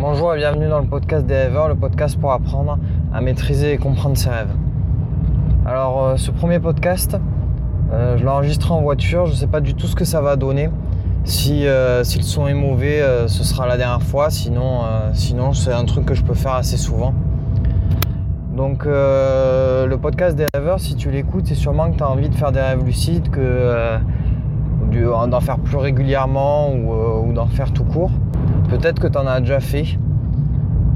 Bonjour 0.00 0.34
et 0.34 0.38
bienvenue 0.38 0.66
dans 0.66 0.80
le 0.80 0.86
podcast 0.86 1.26
des 1.26 1.34
rêveurs, 1.36 1.68
le 1.68 1.74
podcast 1.74 2.18
pour 2.18 2.32
apprendre 2.32 2.78
à 3.12 3.20
maîtriser 3.20 3.74
et 3.74 3.76
comprendre 3.76 4.16
ses 4.16 4.30
rêves. 4.30 4.54
Alors 5.66 6.02
euh, 6.02 6.16
ce 6.16 6.30
premier 6.30 6.58
podcast, 6.58 7.18
euh, 7.92 8.16
je 8.16 8.22
l'ai 8.22 8.30
enregistré 8.30 8.72
en 8.72 8.80
voiture, 8.80 9.26
je 9.26 9.32
ne 9.32 9.36
sais 9.36 9.46
pas 9.46 9.60
du 9.60 9.74
tout 9.74 9.86
ce 9.86 9.94
que 9.94 10.06
ça 10.06 10.22
va 10.22 10.36
donner. 10.36 10.70
Si, 11.24 11.66
euh, 11.66 11.98
le 11.98 12.22
son 12.22 12.46
est 12.46 12.54
mauvais, 12.54 13.02
ce 13.26 13.44
sera 13.44 13.66
la 13.66 13.76
dernière 13.76 14.02
fois, 14.02 14.30
sinon, 14.30 14.84
sinon 15.12 15.52
c'est 15.52 15.74
un 15.74 15.84
truc 15.84 16.06
que 16.06 16.14
je 16.14 16.24
peux 16.24 16.32
faire 16.32 16.54
assez 16.54 16.78
souvent. 16.78 17.12
Donc 18.56 18.86
le 18.86 19.96
podcast 19.96 20.34
des 20.34 20.46
rêveurs, 20.54 20.80
si 20.80 20.96
tu 20.96 21.10
l'écoutes, 21.10 21.46
c'est 21.46 21.54
sûrement 21.54 21.90
que 21.90 21.98
tu 21.98 22.02
as 22.02 22.08
envie 22.08 22.30
de 22.30 22.34
faire 22.34 22.52
des 22.52 22.60
rêves 22.60 22.82
lucides, 22.82 23.28
que 23.28 23.98
d'en 25.28 25.40
faire 25.40 25.58
plus 25.58 25.76
régulièrement 25.76 26.72
ou 26.72 27.34
d'en 27.34 27.48
faire 27.48 27.70
tout 27.74 27.84
court. 27.84 28.10
Peut-être 28.70 29.00
que 29.00 29.08
tu 29.08 29.18
en 29.18 29.26
as 29.26 29.40
déjà 29.40 29.58
fait. 29.58 29.98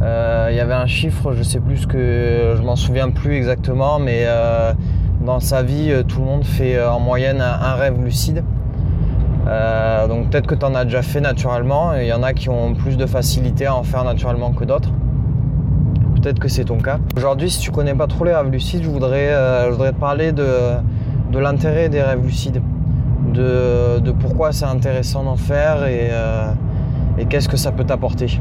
Euh, 0.00 0.48
il 0.50 0.57
y 0.57 0.61
avait 0.61 0.75
un 0.75 0.86
chiffre, 0.86 1.32
je 1.32 1.43
sais 1.43 1.58
plus 1.58 1.86
que 1.86 2.54
je 2.57 2.62
m'en 2.62 2.76
souviens 2.76 3.11
plus 3.11 3.35
exactement, 3.35 3.98
mais 3.98 4.22
euh, 4.26 4.72
dans 5.25 5.40
sa 5.40 5.62
vie, 5.64 5.90
euh, 5.90 6.04
tout 6.04 6.21
le 6.21 6.26
monde 6.26 6.45
fait 6.45 6.82
en 6.84 7.00
moyenne 7.00 7.40
un, 7.40 7.75
rêve 7.75 8.00
lucide. 8.03 8.45
donc 10.08 10.31
peut-être 10.31 10.46
que 10.46 10.54
tu 10.54 10.64
en 10.64 10.75
as 10.76 10.84
déjà 10.84 11.03
fait 11.03 11.21
naturellement. 11.21 11.95
Il 11.95 12.07
y 12.07 12.12
en 12.12 12.22
a 12.22 12.32
qui 12.32 12.48
ont 12.48 12.75
plus 12.75 12.96
de 12.96 13.07
facilité 13.07 13.67
à 13.67 13.75
en 13.75 13.82
faire 13.82 14.04
naturellement 14.04 14.53
que 14.53 14.64
d'autres. 14.64 14.90
Peut-être 16.14 16.39
que 16.39 16.48
c'est 16.48 16.64
ton 16.64 16.79
cas. 16.79 16.98
Aujourd'hui, 17.17 17.50
si 17.50 17.59
tu 17.59 17.72
connais 17.72 17.95
pas 17.95 18.06
trop 18.06 18.25
les 18.25 18.34
rêves 18.34 18.50
lucides, 18.50 18.84
je 18.84 18.89
voudrais, 18.89 19.31
te 19.31 19.90
parler 19.98 20.31
de, 20.31 20.45
l'intérêt 21.32 21.89
des 21.89 22.03
rêves 22.03 22.25
lucides, 22.25 22.62
de, 23.32 23.98
de 23.98 24.12
pourquoi 24.12 24.53
c'est 24.53 24.64
intéressant 24.64 25.25
d'en 25.25 25.36
faire 25.36 25.86
et 25.86 26.11
et 27.18 27.27
qu'est-ce 27.27 27.49
que 27.49 27.57
ça 27.57 27.73
peut 27.73 27.85
t'apporter. 27.85 28.41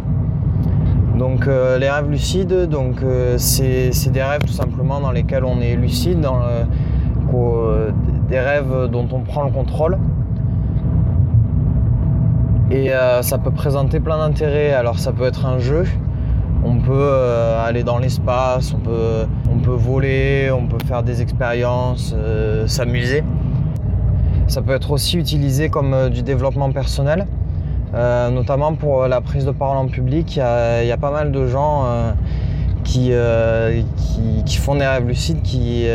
Donc 1.17 1.47
euh, 1.47 1.77
les 1.77 1.89
rêves 1.89 2.09
lucides, 2.09 2.67
donc 2.67 3.03
euh, 3.03 3.37
c'est 3.37 4.11
des 4.11 4.23
rêves 4.23 4.41
tout 4.41 4.53
simplement 4.53 4.99
dans 4.99 5.11
lesquels 5.11 5.45
on 5.45 5.61
est 5.61 5.75
lucide, 5.75 6.21
dans 6.21 6.39
euh, 6.41 7.91
des 8.29 8.39
rêves 8.39 8.89
dont 8.91 9.07
on 9.11 9.19
prend 9.19 9.43
le 9.43 9.51
contrôle. 9.51 9.97
Et 12.71 12.89
ça 13.21 13.37
peut 13.37 13.51
présenter 13.51 13.99
plein 13.99 14.17
d'intérêts. 14.17 14.73
Alors 14.73 14.97
ça 14.97 15.11
peut 15.11 15.25
être 15.25 15.45
un 15.45 15.59
jeu, 15.59 15.83
on 16.63 16.77
peut 16.77 17.11
aller 17.63 17.83
dans 17.83 17.99
l'espace, 17.99 18.73
on 18.73 18.79
peut, 18.79 19.27
on 19.51 19.59
peut 19.59 19.75
voler, 19.75 20.49
on 20.51 20.65
peut 20.65 20.83
faire 20.83 21.03
des 21.03 21.21
expériences, 21.21 22.15
s'amuser. 22.65 23.23
Ça 24.47 24.63
peut 24.63 24.73
être 24.73 24.89
aussi 24.89 25.17
utilisé 25.17 25.69
comme 25.69 26.09
du 26.09 26.23
développement 26.23 26.71
personnel. 26.71 27.27
Euh, 27.95 28.31
notamment 28.31 28.73
pour 28.73 29.07
la 29.07 29.21
prise 29.21 29.45
de 29.45 29.51
parole 29.51 29.77
en 29.77 29.87
public. 29.87 30.35
Il 30.35 30.87
y 30.87 30.91
a, 30.91 30.97
pas 30.97 31.11
mal 31.11 31.31
de 31.31 31.45
gens 31.45 31.85
euh, 31.85 32.11
euh, 32.97 33.81
qui, 34.45 34.57
font 34.57 34.75
des 34.75 34.85
rêves 34.85 35.07
lucides, 35.07 35.43
qui, 35.43 35.85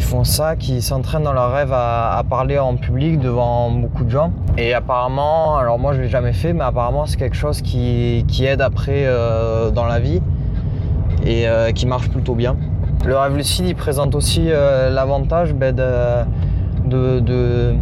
font 0.00 0.24
ça, 0.24 0.56
qui 0.56 0.82
s'entraînent 0.82 1.22
dans 1.22 1.32
leur 1.32 1.52
rêve 1.52 1.72
à, 1.72 2.20
parler 2.28 2.58
en 2.58 2.74
public 2.74 3.20
devant 3.20 3.70
beaucoup 3.70 4.04
de 4.04 4.10
gens. 4.10 4.32
Et 4.58 4.74
apparemment, 4.74 5.56
alors 5.56 5.78
moi 5.78 5.92
je 5.92 6.00
l'ai 6.00 6.08
jamais 6.08 6.32
fait, 6.32 6.52
mais 6.52 6.64
apparemment 6.64 7.06
c'est 7.06 7.16
quelque 7.16 7.36
chose 7.36 7.62
qui, 7.62 8.24
aide 8.44 8.60
après 8.60 9.06
dans 9.72 9.86
la 9.86 10.00
vie 10.00 10.20
et 11.24 11.46
qui 11.74 11.86
marche 11.86 12.08
plutôt 12.08 12.34
bien. 12.34 12.56
Le 13.06 13.16
rêve 13.16 13.36
lucide, 13.36 13.66
il 13.68 13.76
présente 13.76 14.16
aussi 14.16 14.48
l'avantage 14.48 15.54
ben, 15.54 15.74
de 15.74 17.76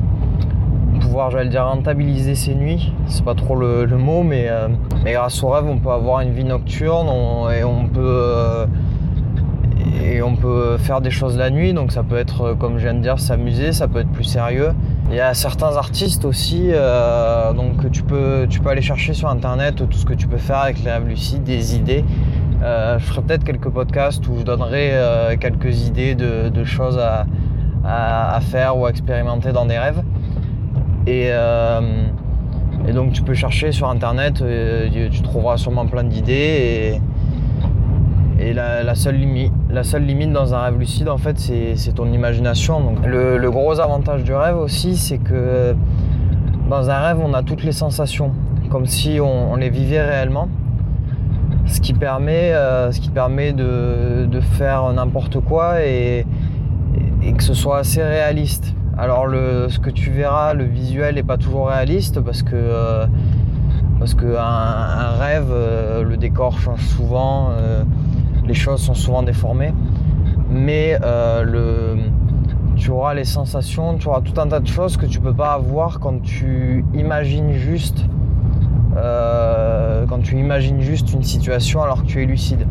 pouvoir, 1.13 1.31
j'allais 1.31 1.51
dire, 1.51 1.67
rentabiliser 1.67 2.35
ses 2.35 2.55
nuits. 2.55 2.91
C'est 3.07 3.23
pas 3.23 3.35
trop 3.35 3.55
le, 3.55 3.87
mot, 3.99 4.23
mais, 4.23 4.47
euh, 4.49 4.69
mais, 5.05 5.13
grâce 5.13 5.43
au 5.43 5.51
rêve, 5.51 5.67
on 5.67 5.77
peut 5.77 5.91
avoir 5.91 6.23
une 6.23 6.33
vie 6.33 6.45
nocturne 6.45 7.07
et 7.55 7.65
on 7.65 7.87
peut. 7.87 8.01
Euh, 8.01 8.67
et 10.03 10.23
on 10.23 10.37
peut 10.37 10.79
faire 10.79 11.03
des 11.03 11.11
choses 11.11 11.37
la 11.37 11.51
nuit, 11.51 11.75
donc 11.75 11.93
ça 11.93 12.03
peut 12.03 12.17
être, 12.17 12.41
euh, 12.43 12.55
comme 12.55 12.79
je 12.79 12.85
viens 12.85 12.95
de 12.95 13.01
dire, 13.01 13.19
s'amuser, 13.19 13.73
ça 13.73 13.89
peut 13.89 13.99
être 14.01 14.11
plus 14.11 14.25
sérieux. 14.25 14.71
Il 15.11 15.17
y 15.17 15.21
a 15.21 15.35
certains 15.35 15.77
artistes 15.77 16.25
aussi, 16.25 16.71
donc 17.55 17.91
tu 17.91 18.03
peux, 18.03 18.47
tu 18.49 18.61
peux 18.61 18.71
aller 18.71 18.81
chercher 18.81 19.13
sur 19.13 19.29
internet 19.29 19.77
tout 19.77 19.99
ce 19.99 20.07
que 20.07 20.15
tu 20.15 20.27
peux 20.27 20.39
faire 20.39 20.61
avec 20.61 20.83
les 20.83 20.91
rêves 20.91 21.07
lucides, 21.07 21.43
des 21.43 21.77
idées. 21.77 22.03
je 22.63 23.05
ferai 23.05 23.21
peut-être 23.21 23.45
quelques 23.45 23.69
podcasts 23.69 24.27
où 24.29 24.39
je 24.39 24.45
donnerai 24.45 25.37
quelques 25.39 25.87
idées 25.87 26.15
de, 26.15 26.65
choses 26.65 26.99
à, 26.99 28.41
faire 28.41 28.79
ou 28.79 28.87
à 28.87 28.91
expérimenter 28.91 29.53
dans 29.53 29.67
des 29.67 29.79
rêves. 29.79 30.03
Euh, 31.09 31.81
et, 32.87 32.93
donc 32.93 33.13
tu 33.13 33.23
peux 33.23 33.35
chercher 33.35 33.73
sur 33.73 33.89
internet, 33.89 34.41
euh, 34.43 34.89
tu 35.11 35.23
trouveras 35.23 35.57
sûrement 35.57 35.87
plein 35.87 36.05
d'idées. 36.05 37.01
Et, 38.39 38.53
la, 38.55 38.95
seule 38.97 39.17
limite, 39.17 39.53
la 39.71 39.85
seule 39.85 40.05
limite 40.05 40.33
dans 40.33 40.53
un 40.53 40.63
rêve 40.63 40.79
lucide, 40.79 41.09
en 41.09 41.17
fait, 41.17 41.39
c'est 41.39 41.93
ton 41.95 42.13
imagination. 42.13 42.97
Le, 43.07 43.51
gros 43.51 43.79
avantage 43.79 44.25
du 44.25 44.35
rêve 44.35 44.57
aussi, 44.57 44.97
c'est 44.97 45.19
que 45.19 45.77
dans 46.69 46.91
un 46.91 46.99
rêve, 46.99 47.21
on 47.25 47.35
a 47.35 47.43
toutes 47.43 47.63
les 47.63 47.73
sensations, 47.73 48.33
comme 48.69 48.87
si 48.87 49.21
on, 49.21 49.55
les 49.55 49.71
vivait 49.71 50.03
réellement. 50.03 50.49
Ce 51.67 51.81
qui 51.81 51.93
permet, 51.93 52.53
euh, 52.53 52.91
ce 52.91 53.01
qui 53.01 53.11
permet 53.11 53.53
de, 53.53 54.41
faire 54.59 54.93
n'importe 54.93 55.39
quoi 55.39 55.81
et, 55.83 56.27
que 57.37 57.43
ce 57.45 57.55
soit 57.55 57.79
assez 57.79 58.03
réaliste. 58.03 58.75
Alors 58.99 59.27
ce 59.31 59.79
que 59.79 59.91
tu 59.91 60.11
verras, 60.11 60.53
le 60.53 60.65
visuel 60.65 61.15
n'est 61.15 61.23
pas 61.23 61.39
toujours 61.39 61.69
réaliste 61.69 62.21
parce 62.21 62.43
que 62.43 62.55
euh, 62.55 63.07
parce 63.99 64.15
rêve, 64.15 65.49
euh, 65.51 66.03
le 66.03 66.17
décor 66.17 66.59
change 66.59 66.83
souvent, 66.83 67.51
euh, 67.53 67.85
les 68.45 68.55
choses 68.55 68.83
sont 68.83 68.95
souvent 68.95 69.23
déformées. 69.23 69.73
Mais 70.51 70.99
tu 72.77 72.91
auras 72.91 73.15
les 73.15 73.25
sensations, 73.25 73.97
tu 73.97 74.09
auras 74.09 74.21
tout 74.21 74.39
un 74.41 74.49
tas 74.49 74.61
de 74.61 74.67
choses 74.67 74.97
que 74.97 75.07
tu 75.07 75.21
ne 75.21 75.25
peux 75.25 75.35
pas 75.35 75.53
avoir 75.53 75.99
quand 75.99 76.21
tu 76.23 76.85
imagines 76.95 77.53
juste 77.53 78.05
quand 78.95 80.19
tu 80.23 80.37
imagines 80.37 80.81
juste 80.81 81.15
une 81.15 81.23
situation 81.23 81.83
alors 81.83 82.03
que 82.03 82.09
tu 82.09 82.23
es 82.23 82.27
lucide. 82.27 82.67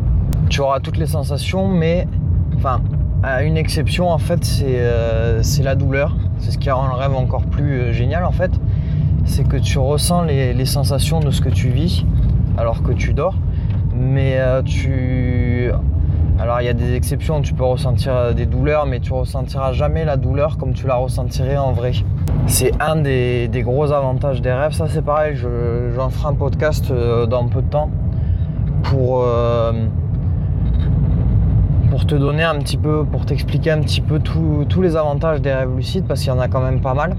Tu 0.48 0.60
auras 0.60 0.78
toutes 0.78 0.98
les 0.98 1.06
sensations, 1.06 1.66
mais 1.66 2.06
enfin 2.54 2.80
une 3.24 3.56
exception, 3.56 4.10
en 4.10 4.18
fait, 4.18 4.62
euh, 4.62 5.40
c'est 5.42 5.62
la 5.62 5.74
douleur. 5.74 6.16
C'est 6.38 6.50
ce 6.50 6.58
qui 6.58 6.70
rend 6.70 6.88
le 6.88 6.94
rêve 6.94 7.14
encore 7.14 7.42
plus 7.42 7.80
euh, 7.80 7.92
génial, 7.92 8.24
en 8.24 8.32
fait. 8.32 8.50
C'est 9.24 9.46
que 9.46 9.56
tu 9.56 9.78
ressens 9.78 10.22
les, 10.22 10.64
sensations 10.64 11.20
de 11.20 11.30
ce 11.30 11.40
que 11.40 11.48
tu 11.48 11.68
vis 11.68 12.04
alors 12.58 12.82
que 12.82 12.92
tu 12.92 13.14
dors. 13.14 13.34
Mais 13.94 14.34
euh, 14.38 14.62
tu. 14.62 15.70
Alors, 16.40 16.60
il 16.60 16.64
y 16.64 16.68
a 16.68 16.72
des 16.72 16.94
exceptions, 16.94 17.40
tu 17.42 17.54
peux 17.54 17.64
ressentir 17.64 18.34
des 18.34 18.46
douleurs, 18.46 18.86
mais 18.86 18.98
tu 18.98 19.12
ressentiras 19.12 19.72
jamais 19.72 20.04
la 20.04 20.16
douleur 20.16 20.56
comme 20.56 20.72
tu 20.72 20.88
la 20.88 20.96
ressentirais 20.96 21.56
en 21.56 21.72
vrai. 21.72 21.92
C'est 22.46 22.72
un 22.80 22.96
des, 22.96 23.48
gros 23.64 23.92
avantages 23.92 24.42
des 24.42 24.52
rêves. 24.52 24.72
Ça, 24.72 24.86
c'est 24.88 25.02
pareil, 25.02 25.36
j'en 25.36 26.10
ferai 26.10 26.30
un 26.30 26.34
podcast 26.34 26.92
dans 26.92 27.46
peu 27.46 27.62
de 27.62 27.68
temps 27.68 27.90
pour 28.82 29.24
pour 31.92 32.06
te 32.06 32.14
donner 32.14 32.42
un 32.42 32.58
petit 32.58 32.78
peu, 32.78 33.04
pour 33.04 33.26
t'expliquer 33.26 33.70
un 33.70 33.80
petit 33.82 34.00
peu 34.00 34.18
tous 34.18 34.80
les 34.80 34.96
avantages 34.96 35.42
des 35.42 35.52
rêves 35.52 35.76
lucides, 35.76 36.06
parce 36.06 36.20
qu'il 36.20 36.30
y 36.30 36.32
en 36.34 36.40
a 36.40 36.48
quand 36.48 36.62
même 36.62 36.80
pas 36.80 36.94
mal. 36.94 37.16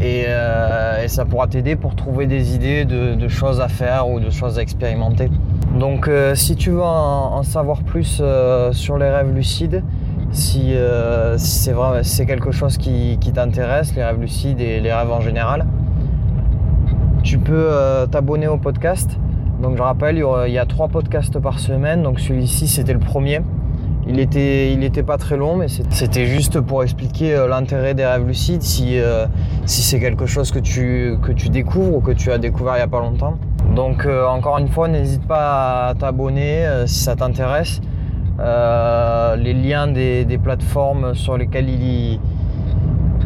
Et, 0.00 0.26
euh, 0.28 1.08
ça 1.08 1.24
pourra 1.24 1.48
t'aider 1.48 1.74
pour 1.74 1.96
trouver 1.96 2.28
des 2.28 2.54
idées 2.54 2.84
de, 2.84 3.26
choses 3.26 3.60
à 3.60 3.66
faire 3.66 4.08
ou 4.08 4.20
de 4.20 4.30
choses 4.30 4.56
à 4.60 4.62
expérimenter. 4.62 5.28
Donc 5.80 6.06
euh, 6.06 6.36
si 6.36 6.54
tu 6.54 6.70
veux 6.70 6.84
en, 6.84 7.42
savoir 7.42 7.82
plus 7.82 8.20
euh, 8.20 8.72
sur 8.72 8.98
les 8.98 9.10
rêves 9.10 9.34
lucides, 9.34 9.82
si, 10.30 10.72
c'est 11.38 12.26
quelque 12.26 12.52
chose 12.52 12.78
qui 12.78 13.18
t'intéresse, 13.34 13.96
les 13.96 14.04
rêves 14.04 14.20
lucides 14.20 14.60
et 14.60 14.78
les 14.78 14.92
rêves 14.92 15.10
en 15.10 15.20
général, 15.20 15.66
tu 17.24 17.38
peux 17.38 17.68
t'abonner 18.12 18.46
au 18.46 18.58
podcast 18.58 19.18
donc 19.60 19.76
je 19.76 19.82
rappelle, 19.82 20.16
il 20.46 20.52
y 20.52 20.58
a 20.58 20.66
trois 20.66 20.88
podcasts 20.88 21.38
par 21.38 21.58
semaine. 21.58 22.02
Donc 22.02 22.20
celui-ci, 22.20 22.66
c'était 22.66 22.94
le 22.94 22.98
premier. 22.98 23.40
Il 24.06 24.18
était, 24.18 25.02
pas 25.02 25.18
très 25.18 25.36
long, 25.36 25.56
mais 25.56 25.66
c'était 25.68 26.26
juste 26.26 26.60
pour 26.60 26.82
expliquer 26.82 27.34
euh, 27.34 27.46
l'intérêt 27.46 27.94
des 27.94 28.04
rêves 28.04 28.26
lucides, 28.26 28.62
si, 28.62 28.98
euh, 28.98 29.26
si 29.66 29.82
c'est 29.82 30.00
quelque 30.00 30.26
chose 30.26 30.50
que 30.50 30.58
tu, 30.58 31.16
que 31.22 31.32
découvres 31.48 31.96
ou 31.96 32.00
que 32.00 32.10
tu 32.10 32.32
as 32.32 32.38
découvert 32.38 32.74
il 32.74 32.78
n'y 32.78 32.82
a 32.82 32.88
pas 32.88 33.00
longtemps. 33.00 33.36
Donc 33.76 34.06
euh, 34.06 34.26
encore 34.26 34.58
une 34.58 34.68
fois, 34.68 34.88
n'hésite 34.88 35.24
pas 35.26 35.88
à 35.88 35.94
t'abonner 35.94 36.66
si 36.86 37.04
ça 37.04 37.14
t'intéresse. 37.14 37.80
les 38.38 39.54
liens 39.54 39.86
des, 39.86 40.40
plateformes 40.42 41.14
sur 41.14 41.36
lesquelles 41.36 41.68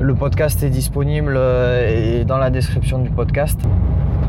le 0.00 0.14
podcast 0.14 0.62
est 0.62 0.70
disponible 0.70 1.38
est 1.38 2.24
dans 2.26 2.38
la 2.38 2.50
description 2.50 2.98
du 2.98 3.10
podcast. 3.10 3.60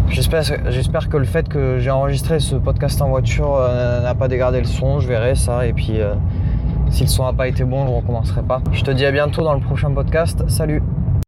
J'espère 0.09 1.09
que 1.09 1.17
le 1.17 1.25
fait 1.25 1.47
que 1.49 1.79
j'ai 1.79 1.91
enregistré 1.91 2.39
ce 2.39 2.55
podcast 2.55 3.01
en 3.01 3.09
voiture 3.09 3.57
euh, 3.59 4.01
n'a 4.01 4.15
pas 4.15 4.27
dégradé 4.27 4.59
le 4.59 4.65
son, 4.65 4.99
je 4.99 5.07
verrai 5.07 5.35
ça 5.35 5.65
et 5.65 5.73
puis 5.73 5.99
euh, 5.99 6.13
si 6.89 7.03
le 7.03 7.09
son 7.09 7.25
n'a 7.25 7.33
pas 7.33 7.47
été 7.47 7.63
bon, 7.63 7.85
je 7.85 7.91
ne 7.91 7.95
recommencerai 7.97 8.43
pas. 8.43 8.61
Je 8.71 8.83
te 8.83 8.91
dis 8.91 9.05
à 9.05 9.11
bientôt 9.11 9.43
dans 9.43 9.53
le 9.53 9.59
prochain 9.59 9.91
podcast. 9.91 10.43
Salut 10.47 10.81